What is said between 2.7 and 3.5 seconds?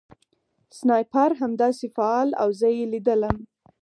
یې لیدلم